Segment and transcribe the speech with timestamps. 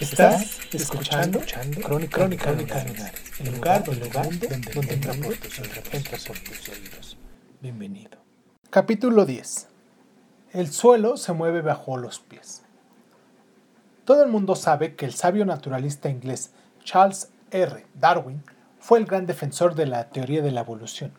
[0.00, 1.40] Estás escuchando,
[1.82, 6.68] Crónica, Crónica, Lunares, el lugar, el lugar donde, donde entra por tus oídos, por tus
[6.68, 7.16] oídos.
[7.60, 8.18] Bienvenido.
[8.70, 9.68] Capítulo 10.
[10.52, 12.64] El suelo se mueve bajo los pies.
[14.04, 16.50] Todo el mundo sabe que el sabio naturalista inglés
[16.82, 17.86] Charles R.
[17.94, 18.42] Darwin
[18.80, 21.12] fue el gran defensor de la teoría de la evolución.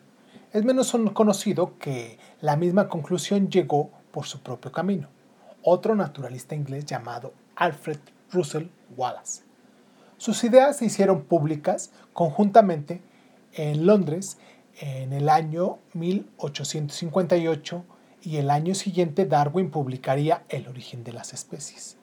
[0.52, 5.08] Es menos conocido que la misma conclusión llegó por su propio camino.
[5.62, 7.98] Otro naturalista inglés llamado Alfred
[8.32, 9.42] Russell Wallace.
[10.18, 13.02] Sus ideas se hicieron públicas conjuntamente
[13.52, 14.38] en Londres
[14.80, 17.84] en el año 1858
[18.22, 21.96] y el año siguiente Darwin publicaría El origen de las especies.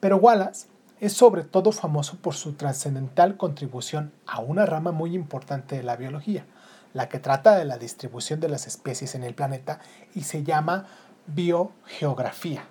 [0.00, 0.68] Pero Wallace
[1.00, 5.96] es sobre todo famoso por su trascendental contribución a una rama muy importante de la
[5.96, 6.46] biología,
[6.94, 9.80] la que trata de la distribución de las especies en el planeta
[10.14, 10.86] y se llama
[11.26, 12.64] biogeografía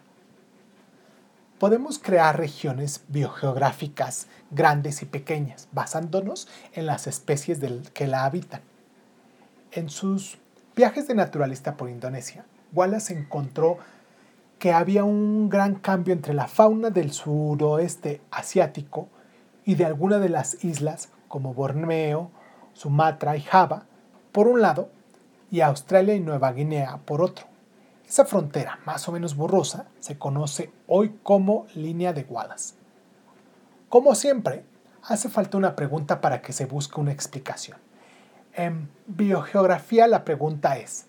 [1.60, 8.62] podemos crear regiones biogeográficas grandes y pequeñas, basándonos en las especies del, que la habitan.
[9.72, 10.38] En sus
[10.76, 13.78] viajes de naturalista por Indonesia, Wallace encontró
[14.60, 19.10] que había un gran cambio entre la fauna del suroeste asiático
[19.66, 22.32] y de alguna de las islas como Borneo,
[22.74, 23.86] Sumatra y Java,
[24.32, 24.90] por un lado,
[25.52, 27.46] y Australia y Nueva Guinea por otro.
[28.08, 32.76] Esa frontera, más o menos borrosa, se conoce hoy como línea de Wallace.
[33.90, 34.64] Como siempre,
[35.02, 37.78] hace falta una pregunta para que se busque una explicación.
[38.54, 41.08] En biogeografía la pregunta es,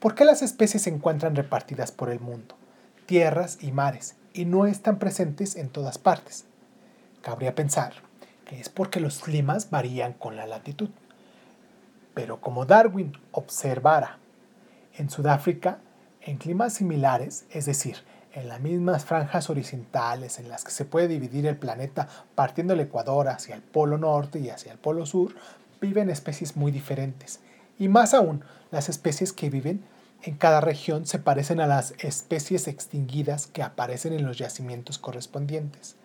[0.00, 2.56] ¿por qué las especies se encuentran repartidas por el mundo,
[3.06, 6.46] tierras y mares, y no están presentes en todas partes?
[7.20, 7.92] Cabría pensar
[8.46, 10.90] que es porque los climas varían con la latitud.
[12.14, 14.18] Pero como Darwin observara
[14.96, 15.78] en Sudáfrica,
[16.24, 17.96] en climas similares, es decir,
[18.32, 22.80] en las mismas franjas horizontales en las que se puede dividir el planeta partiendo el
[22.80, 25.34] Ecuador hacia el polo norte y hacia el polo sur,
[25.80, 27.40] viven especies muy diferentes.
[27.78, 29.84] Y más aún, las especies que viven
[30.22, 35.96] en cada región se parecen a las especies extinguidas que aparecen en los yacimientos correspondientes,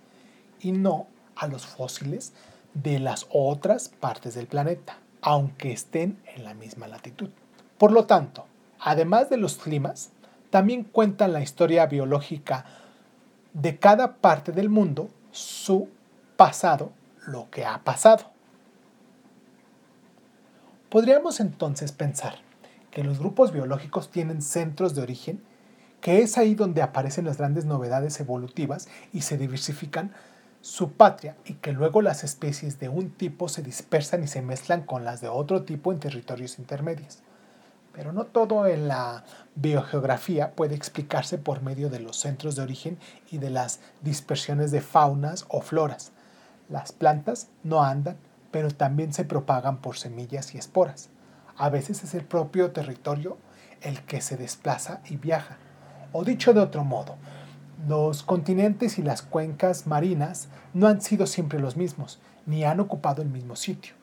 [0.59, 2.33] y no a los fósiles
[2.73, 7.29] de las otras partes del planeta, aunque estén en la misma latitud.
[7.77, 8.47] Por lo tanto,
[8.79, 10.11] además de los climas,
[10.49, 12.65] también cuentan la historia biológica
[13.53, 15.89] de cada parte del mundo, su
[16.35, 16.91] pasado,
[17.25, 18.31] lo que ha pasado.
[20.89, 22.35] Podríamos entonces pensar
[22.91, 25.43] que los grupos biológicos tienen centros de origen,
[26.01, 30.13] que es ahí donde aparecen las grandes novedades evolutivas y se diversifican
[30.61, 34.83] su patria y que luego las especies de un tipo se dispersan y se mezclan
[34.83, 37.19] con las de otro tipo en territorios intermedios.
[37.97, 39.23] Pero no todo en la
[39.55, 42.99] biogeografía puede explicarse por medio de los centros de origen
[43.31, 46.11] y de las dispersiones de faunas o floras.
[46.69, 48.17] Las plantas no andan,
[48.51, 51.09] pero también se propagan por semillas y esporas.
[51.57, 53.39] A veces es el propio territorio
[53.81, 55.57] el que se desplaza y viaja.
[56.11, 57.15] O dicho de otro modo,
[57.87, 63.23] los continentes y las cuencas marinas no han sido siempre los mismos, ni han ocupado
[63.23, 63.95] el mismo sitio.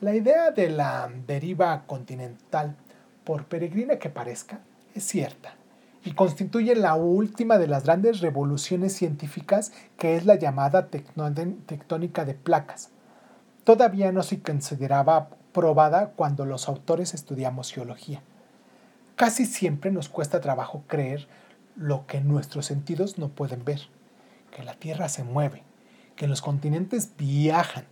[0.00, 2.76] La idea de la deriva continental
[3.26, 4.60] por peregrina que parezca,
[4.94, 5.56] es cierta
[6.06, 12.34] y constituye la última de las grandes revoluciones científicas que es la llamada tectónica de
[12.34, 12.90] placas.
[13.64, 18.22] Todavía no se consideraba probada cuando los autores estudiamos geología.
[19.16, 21.26] Casi siempre nos cuesta trabajo creer
[21.74, 23.80] lo que nuestros sentidos no pueden ver,
[24.54, 25.64] que la Tierra se mueve,
[26.14, 27.86] que los continentes viajan.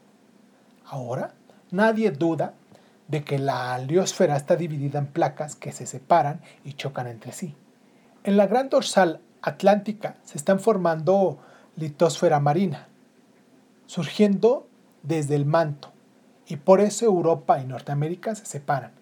[0.87, 1.35] Ahora,
[1.73, 2.55] nadie duda
[3.09, 7.55] de que la heliosfera está dividida en placas que se separan y chocan entre sí.
[8.23, 11.39] En la gran dorsal atlántica se están formando
[11.77, 12.89] litosfera marina,
[13.87, 14.67] surgiendo
[15.03, 15.93] desde el manto,
[16.47, 18.93] y por eso Europa y Norteamérica se separan,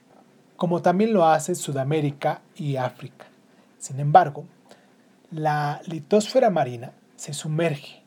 [0.57, 3.27] como también lo hace Sudamérica y África.
[3.79, 4.45] Sin embargo,
[5.31, 8.03] la litosfera marina se sumerge,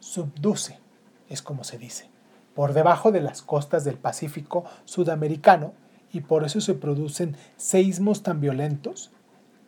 [0.00, 0.78] subduce,
[1.28, 2.15] es como se dice
[2.56, 5.74] por debajo de las costas del Pacífico sudamericano
[6.10, 9.12] y por eso se producen seísmos tan violentos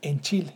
[0.01, 0.55] en Chile,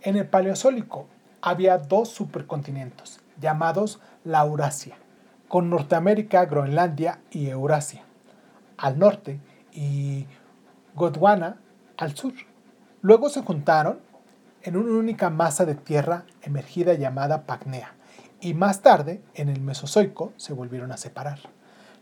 [0.00, 1.08] En el Paleozoico
[1.42, 4.96] había dos supercontinentes llamados la Eurasia,
[5.48, 8.02] con Norteamérica, Groenlandia y Eurasia
[8.78, 9.40] al norte
[9.72, 10.26] y
[10.94, 11.58] Gondwana
[11.98, 12.32] al sur.
[13.02, 13.98] Luego se juntaron
[14.62, 17.95] en una única masa de tierra emergida llamada Pacnea
[18.46, 21.40] y más tarde, en el Mesozoico, se volvieron a separar.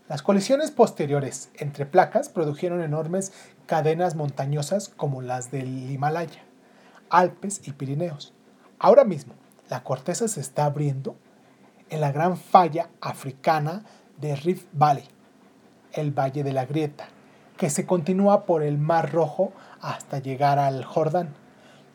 [0.07, 3.33] Las colisiones posteriores entre placas produjeron enormes
[3.65, 6.43] cadenas montañosas como las del Himalaya,
[7.09, 8.31] Alpes y Pirineos.
[8.77, 9.33] Ahora mismo,
[9.71, 11.15] la corteza se está abriendo
[11.89, 13.83] en la gran falla africana
[14.21, 15.07] de Rift Valley,
[15.93, 17.07] el Valle de la Grieta,
[17.57, 19.51] que se continúa por el Mar Rojo
[19.81, 21.33] hasta llegar al Jordán.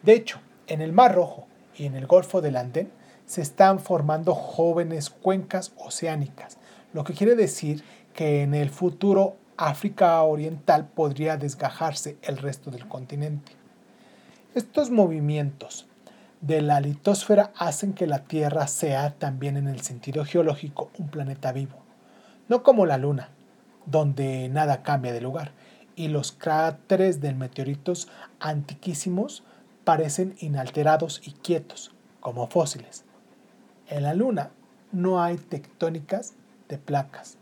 [0.03, 2.91] De hecho, en el Mar Rojo y en el Golfo del Andén
[3.31, 6.59] se están formando jóvenes cuencas oceánicas,
[6.93, 12.89] lo que quiere decir que en el futuro África Oriental podría desgajarse el resto del
[12.89, 13.53] continente.
[14.57, 15.87] Estos movimientos
[16.41, 21.53] de la litosfera hacen que la Tierra sea también en el sentido geológico un planeta
[21.53, 21.77] vivo,
[22.49, 23.29] no como la Luna,
[23.87, 25.53] donde nada cambia de lugar,
[25.95, 28.09] y los cráteres de meteoritos
[28.41, 29.45] antiquísimos
[29.85, 33.05] parecen inalterados y quietos, como fósiles.
[33.91, 34.51] En la Luna
[34.93, 36.35] no hay tectónicas
[36.69, 37.37] de placas.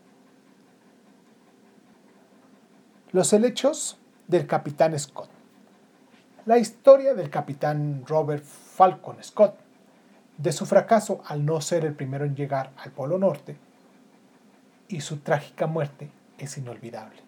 [3.12, 3.98] Los helechos
[4.28, 5.28] del capitán Scott.
[6.46, 9.56] La historia del capitán Robert Falcon Scott,
[10.38, 13.58] de su fracaso al no ser el primero en llegar al Polo Norte
[14.88, 17.20] y su trágica muerte es inolvidable.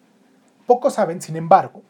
[0.67, 1.82] Pocos saben, sin embargo,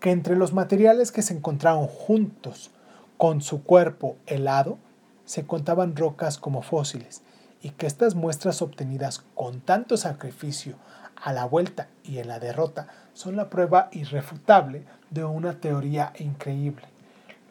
[0.00, 2.72] que entre los materiales que se encontraron juntos
[3.18, 4.78] con su cuerpo helado
[5.24, 7.22] se contaban rocas como fósiles
[7.60, 10.76] y que estas muestras obtenidas con tanto sacrificio
[11.16, 16.86] a la vuelta y en la derrota son la prueba irrefutable de una teoría increíble.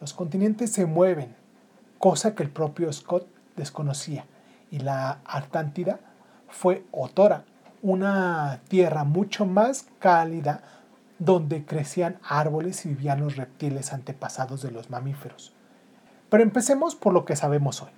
[0.00, 1.34] Los continentes se mueven,
[1.98, 3.26] cosa que el propio Scott
[3.56, 4.26] desconocía,
[4.70, 6.00] y la Artántida
[6.48, 7.44] fue otora
[7.82, 10.62] una tierra mucho más cálida
[11.18, 15.52] donde crecían árboles y vivían los reptiles antepasados de los mamíferos.
[16.32, 17.90] Pero empecemos por lo que sabemos hoy.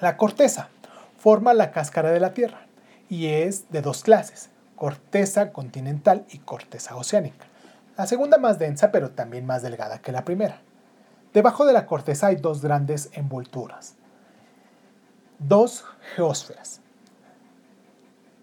[0.00, 0.68] La corteza
[1.16, 2.66] forma la cáscara de la Tierra
[3.08, 7.46] y es de dos clases, corteza continental y corteza oceánica.
[7.96, 10.60] La segunda más densa pero también más delgada que la primera.
[11.32, 13.94] Debajo de la corteza hay dos grandes envolturas,
[15.38, 15.84] dos
[16.16, 16.80] geósferas,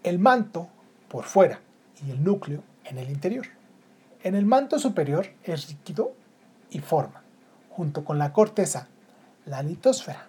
[0.04, 0.69] el manto
[1.10, 1.60] por fuera
[2.07, 3.48] y el núcleo en el interior.
[4.24, 6.13] En el manto superior es líquido
[6.69, 7.21] y forma,
[7.69, 8.88] junto con la corteza,
[9.46, 10.28] la litosfera.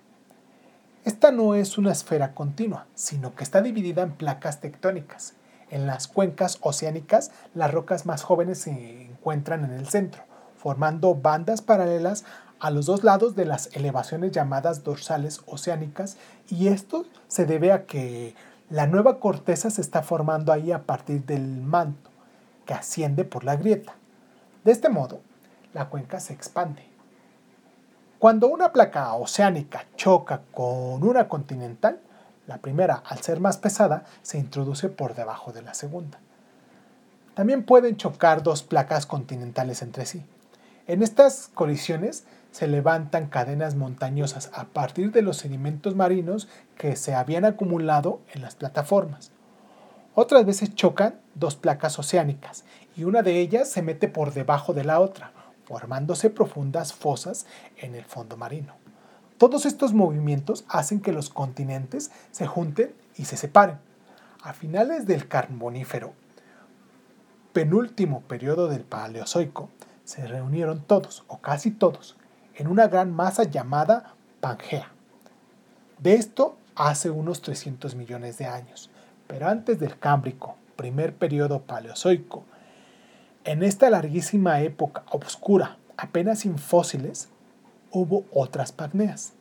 [1.05, 5.35] Esta no es una esfera continua, sino que está dividida en placas tectónicas.
[5.71, 10.23] En las cuencas oceánicas, las rocas más jóvenes se encuentran en el centro,
[10.57, 12.25] formando bandas paralelas
[12.59, 16.19] a los dos lados de las elevaciones llamadas dorsales oceánicas,
[16.49, 18.35] y esto se debe a que
[18.69, 22.11] la nueva corteza se está formando ahí a partir del manto,
[22.67, 23.95] que asciende por la grieta.
[24.65, 25.21] De este modo,
[25.73, 26.90] la cuenca se expande.
[28.21, 32.01] Cuando una placa oceánica choca con una continental,
[32.47, 36.19] la primera, al ser más pesada, se introduce por debajo de la segunda.
[37.33, 40.23] También pueden chocar dos placas continentales entre sí.
[40.87, 47.15] En estas colisiones se levantan cadenas montañosas a partir de los sedimentos marinos que se
[47.15, 49.31] habían acumulado en las plataformas.
[50.15, 52.65] Otras veces chocan dos placas oceánicas
[52.99, 55.33] y una de ellas se mete por debajo de la otra,
[55.71, 57.47] formándose profundas fosas
[57.77, 58.75] en el fondo marino.
[59.39, 63.79] Todos estos movimientos hacen que los continentes se junten y se separen.
[64.43, 66.13] A finales del Carbonífero,
[67.53, 69.71] penúltimo periodo del Paleozoico,
[70.03, 72.17] se reunieron todos, o casi todos,
[72.57, 74.91] en una gran masa llamada Pangea.
[76.01, 78.91] De esto hace unos 300 millones de años,
[79.29, 82.45] pero antes del Cámbrico, primer periodo paleozoico,
[83.45, 87.31] en esta larguísima época oscura, apenas sin fósiles,
[87.91, 89.33] hubo otras Pagneas.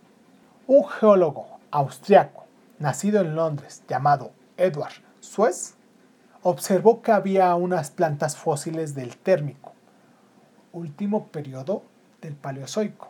[0.67, 2.45] Un geólogo austriaco,
[2.79, 5.75] nacido en Londres, llamado Edward Suez,
[6.43, 9.73] observó que había unas plantas fósiles del térmico,
[10.71, 11.83] último periodo
[12.21, 13.09] del Paleozoico,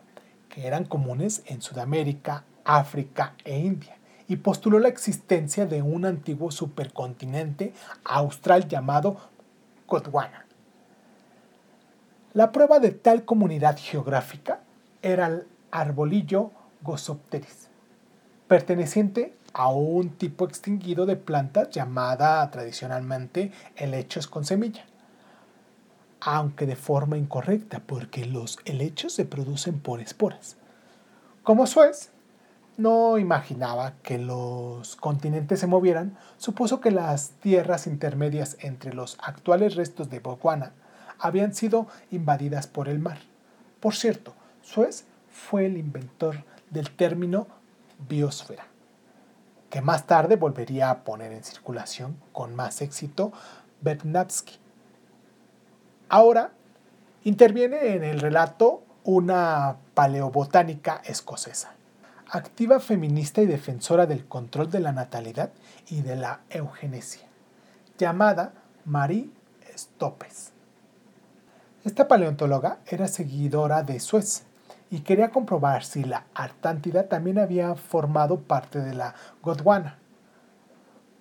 [0.50, 3.96] que eran comunes en Sudamérica, África e India,
[4.28, 9.18] y postuló la existencia de un antiguo supercontinente austral llamado
[9.88, 10.49] Gondwana.
[12.40, 14.62] La prueba de tal comunidad geográfica
[15.02, 16.52] era el arbolillo
[16.84, 17.68] Gosopteris,
[18.48, 24.86] perteneciente a un tipo extinguido de plantas llamada tradicionalmente helechos con semilla
[26.22, 30.56] aunque de forma incorrecta, porque los helechos se producen por esporas.
[31.44, 32.12] Como Suez
[32.78, 39.76] no imaginaba que los continentes se movieran, supuso que las tierras intermedias entre los actuales
[39.76, 40.72] restos de Botswana
[41.20, 43.20] habían sido invadidas por el mar.
[43.80, 47.48] Por cierto, Suez fue el inventor del término
[48.08, 48.66] biosfera,
[49.70, 53.32] que más tarde volvería a poner en circulación con más éxito
[53.82, 54.58] Bernabsky.
[56.08, 56.52] Ahora
[57.24, 61.74] interviene en el relato una paleobotánica escocesa,
[62.30, 65.52] activa feminista y defensora del control de la natalidad
[65.88, 67.28] y de la eugenesia,
[67.98, 68.54] llamada
[68.86, 69.30] Marie
[69.78, 70.52] Stoppes.
[71.86, 74.44] Esta paleontóloga era seguidora de Suez
[74.92, 79.98] y quería comprobar si la Artántida también había formado parte de la Gondwana.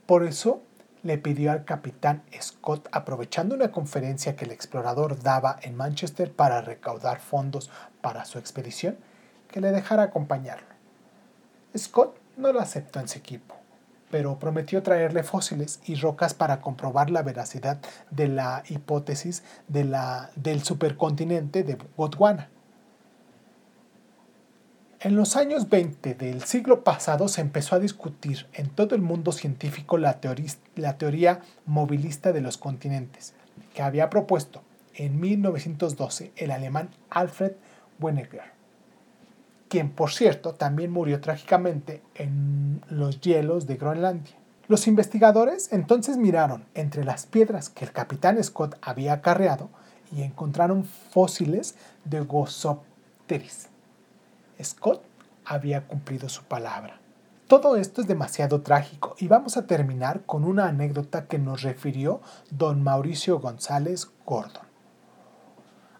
[0.06, 0.62] Por eso
[1.04, 6.60] le pidió al capitán Scott, aprovechando una conferencia que el explorador daba en Manchester para
[6.60, 8.98] recaudar fondos para su expedición,
[9.46, 10.66] que le dejara acompañarlo.
[11.76, 13.54] Scott no lo aceptó en su equipo,
[14.10, 17.78] pero prometió traerle fósiles y rocas para comprobar la veracidad
[18.10, 22.48] de la hipótesis de la, del supercontinente de Gondwana.
[25.00, 29.30] En los años 20 del siglo pasado se empezó a discutir en todo el mundo
[29.30, 33.32] científico la, teoría movilista de los continentes,
[33.74, 34.62] que había propuesto
[34.94, 37.52] en 1912 el alemán Alfred
[38.00, 38.57] Wegener,
[39.68, 44.34] quien por cierto también murió trágicamente en los hielos de Groenlandia.
[44.66, 49.70] Los investigadores entonces miraron entre las piedras que el capitán Scott había acarreado
[50.12, 53.68] y encontraron fósiles de Gosopteris
[54.62, 55.02] Scott
[55.44, 57.00] había cumplido su palabra.
[57.46, 62.20] Todo esto es demasiado trágico y vamos a terminar con una anécdota que nos refirió
[62.50, 64.66] don Mauricio González Gordon.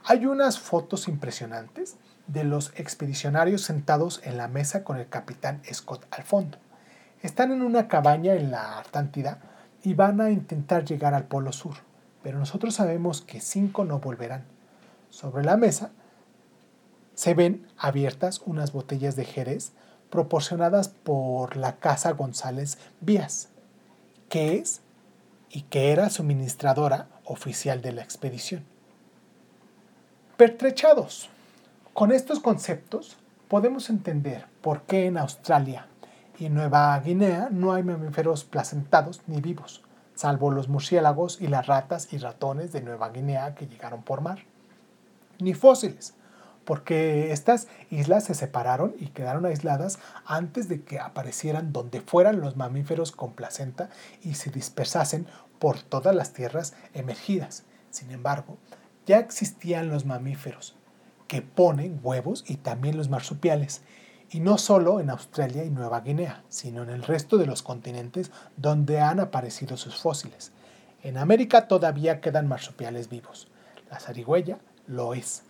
[0.04, 1.96] Hay unas fotos impresionantes
[2.28, 6.58] de los expedicionarios sentados en la mesa con el capitán Scott al fondo.
[7.23, 9.40] Están en una cabaña en la Artántida
[9.82, 11.76] y van a intentar llegar al Polo Sur,
[12.23, 14.44] pero nosotros sabemos que cinco no volverán.
[15.11, 15.90] Sobre la mesa
[17.14, 19.73] se ven abiertas unas botellas de Jerez
[20.11, 23.49] proporcionadas por la Casa González Vías,
[24.28, 24.82] que es
[25.50, 28.64] y que era suministradora oficial de la expedición.
[30.37, 31.30] Pertrechados.
[31.99, 33.17] Con estos conceptos
[33.49, 35.88] podemos entender por qué en Australia
[36.38, 39.83] y Nueva Guinea no hay mamíferos placentados ni vivos,
[40.14, 44.45] salvo los murciélagos y las ratas y ratones de Nueva Guinea que llegaron por mar,
[45.40, 46.14] ni fósiles,
[46.64, 52.57] porque estas islas se separaron y quedaron aisladas antes de que aparecieran donde fueran los
[52.57, 53.88] mamíferos con placenta
[54.23, 55.26] y se dispersasen
[55.59, 57.64] por todas las tierras emergidas.
[57.90, 58.57] Sin embargo,
[59.05, 60.77] ya existían los mamíferos
[61.28, 63.82] que ponen huevos y también los marsupiales,
[64.30, 68.30] y no solo en Australia y Nueva Guinea, sino en el resto de los continentes
[68.56, 70.52] donde han aparecido sus fósiles.
[71.02, 73.49] En América todavía quedan marsupiales vivos.
[73.90, 75.44] La zarigüeya lo es.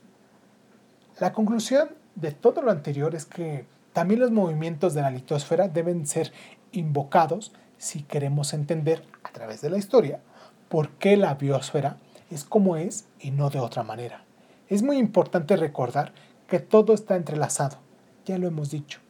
[1.19, 6.07] La conclusión de todo lo anterior es que también los movimientos de la litosfera deben
[6.07, 6.33] ser
[6.71, 10.21] invocados si queremos entender a través de la historia
[10.69, 11.97] por qué la biosfera
[12.31, 14.28] es como es y no de otra manera.
[14.69, 16.13] Es muy importante recordar
[16.47, 17.79] que todo está entrelazado,
[18.25, 19.01] ya lo hemos dicho.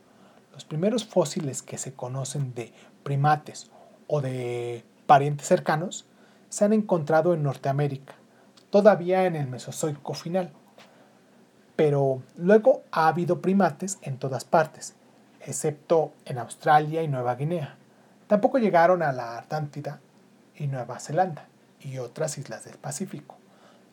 [0.53, 2.73] Los primeros fósiles que se conocen de
[3.03, 3.71] primates
[4.07, 6.07] o de parientes cercanos
[6.49, 8.15] se han encontrado en Norteamérica,
[8.71, 10.53] todavía en el Mesozoico final
[11.79, 14.97] pero luego ha habido primates en todas partes,
[15.47, 17.77] excepto en Australia y Nueva Guinea.
[18.27, 20.01] Tampoco llegaron a la Artántida
[20.57, 21.47] y Nueva Zelanda
[21.79, 23.37] y otras islas del Pacífico.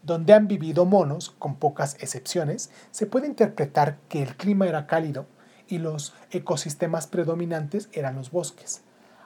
[0.05, 5.25] Donde han vivido monos, con pocas excepciones, se puede interpretar que el clima era cálido
[5.67, 8.83] y los ecosistemas predominantes eran los bosques.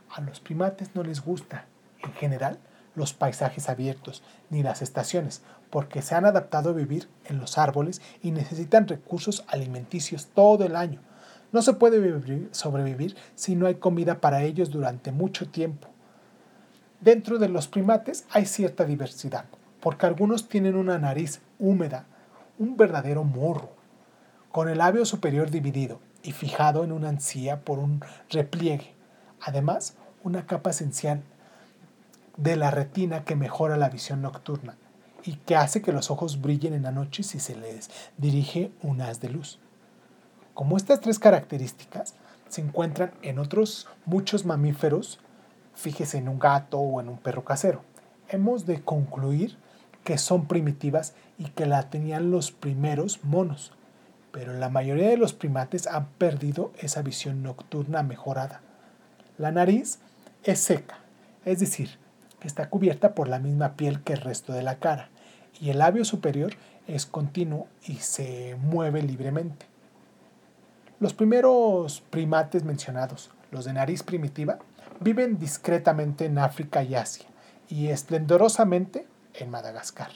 [0.09, 1.65] A los primates no les gusta,
[2.01, 2.59] en general,
[2.95, 8.01] los paisajes abiertos ni las estaciones, porque se han adaptado a vivir en los árboles
[8.23, 11.01] y necesitan recursos alimenticios todo el año.
[11.51, 15.89] No se puede sobrevivir si no hay comida para ellos durante mucho tiempo.
[17.01, 19.43] Dentro de los primates hay cierta diversidad,
[19.79, 22.05] porque algunos tienen una nariz húmeda,
[22.57, 23.69] un verdadero morro,
[24.51, 28.93] con el labio superior dividido y fijado en una encía por un repliegue.
[29.41, 31.21] Además, una capa esencial
[32.37, 34.75] de la retina que mejora la visión nocturna
[35.23, 39.01] y que hace que los ojos brillen en la noche si se les dirige un
[39.01, 39.59] haz de luz.
[40.53, 42.15] Como estas tres características
[42.47, 45.19] se encuentran en otros muchos mamíferos,
[45.75, 47.81] fíjese en un gato o en un perro casero,
[48.27, 49.57] hemos de concluir
[50.09, 53.73] que son primitivas y que la tenían los primeros monos.
[54.31, 58.61] pero la mayoría de los primates han perdido esa visión nocturna mejorada.
[59.37, 59.99] La nariz
[60.43, 60.97] es seca,
[61.45, 61.99] es decir,
[62.41, 65.09] está cubierta por la misma piel que el resto de la cara,
[65.61, 66.53] y el labio superior
[66.87, 69.67] es continuo y se mueve libremente.
[70.99, 74.57] Los primeros primates mencionados, los de nariz primitiva,
[74.99, 77.27] viven discretamente en África y Asia
[77.67, 80.11] y esplendorosamente en Madagascar.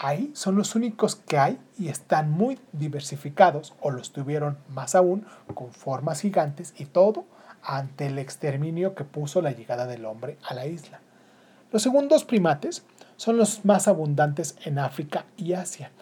[0.00, 5.26] Ahí son los únicos que hay y están muy diversificados, o los tuvieron más aún,
[5.54, 7.26] con formas gigantes y todo
[7.62, 11.00] ante el exterminio que puso la llegada del hombre a la isla.
[11.70, 12.84] Los segundos primates
[13.16, 15.92] son los más abundantes en África y Asia,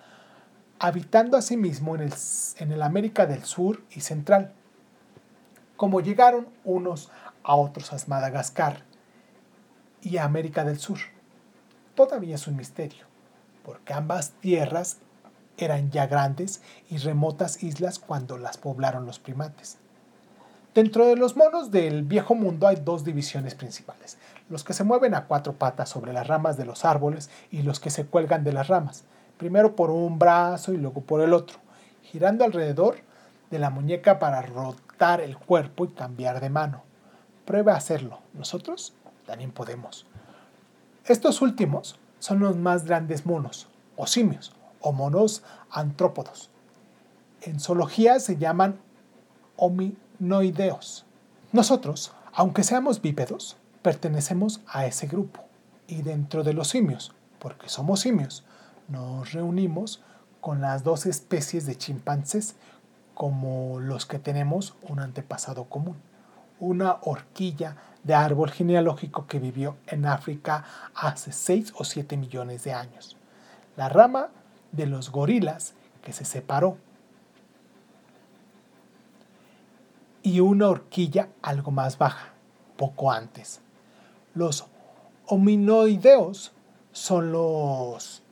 [0.78, 2.14] habitando asimismo en el,
[2.58, 4.52] en el América del Sur y Central.
[5.76, 7.10] Como llegaron unos
[7.42, 8.84] a otros a Madagascar
[10.00, 10.98] y a América del Sur,
[11.94, 13.06] todavía es un misterio,
[13.64, 14.98] porque ambas tierras
[15.56, 19.78] eran ya grandes y remotas islas cuando las poblaron los primates.
[20.74, 24.16] Dentro de los monos del viejo mundo hay dos divisiones principales,
[24.48, 27.78] los que se mueven a cuatro patas sobre las ramas de los árboles y los
[27.78, 29.04] que se cuelgan de las ramas,
[29.36, 31.58] primero por un brazo y luego por el otro,
[32.02, 32.96] girando alrededor
[33.50, 36.84] de la muñeca para rotar el cuerpo y cambiar de mano.
[37.44, 38.94] Prueba a hacerlo, nosotros
[39.26, 40.06] también podemos.
[41.06, 43.66] Estos últimos son los más grandes monos,
[43.96, 46.48] o simios, o monos antrópodos.
[47.40, 48.78] En zoología se llaman
[49.56, 51.04] hominoideos.
[51.50, 55.40] Nosotros, aunque seamos bípedos, pertenecemos a ese grupo.
[55.88, 58.44] Y dentro de los simios, porque somos simios,
[58.86, 60.02] nos reunimos
[60.40, 62.54] con las dos especies de chimpancés
[63.14, 65.96] como los que tenemos un antepasado común.
[66.62, 70.64] Una horquilla de árbol genealógico que vivió en África
[70.94, 73.16] hace 6 o 7 millones de años.
[73.76, 74.28] La rama
[74.70, 76.78] de los gorilas que se separó.
[80.22, 82.28] Y una horquilla algo más baja,
[82.76, 83.60] poco antes.
[84.32, 84.66] Los
[85.26, 86.52] hominoideos
[86.92, 88.22] son los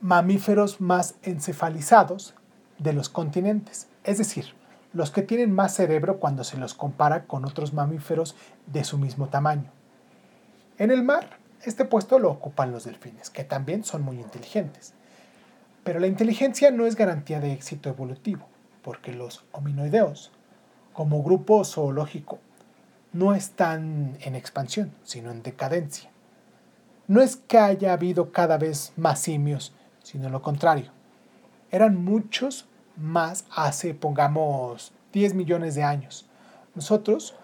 [0.00, 2.36] mamíferos más encefalizados
[2.78, 4.54] de los continentes, es decir,
[4.92, 9.28] los que tienen más cerebro cuando se los compara con otros mamíferos de su mismo
[9.28, 9.70] tamaño.
[10.78, 14.94] En el mar, este puesto lo ocupan los delfines, que también son muy inteligentes.
[15.84, 18.46] Pero la inteligencia no es garantía de éxito evolutivo,
[18.82, 20.30] porque los hominoideos,
[20.92, 22.38] como grupo zoológico,
[23.12, 26.10] no están en expansión, sino en decadencia.
[27.06, 30.92] No es que haya habido cada vez más simios, sino lo contrario.
[31.70, 32.67] Eran muchos
[32.98, 36.28] más hace, pongamos, 10 millones de años.
[36.74, 37.34] Nosotros,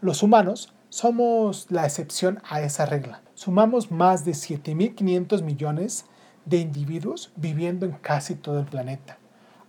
[0.00, 3.22] los humanos, somos la excepción a esa regla.
[3.34, 6.04] Sumamos más de 7.500 millones
[6.44, 9.18] de individuos viviendo en casi todo el planeta,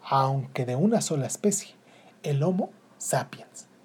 [0.04, 1.76] aunque de una sola especie,
[2.24, 3.71] el Homo sapiens.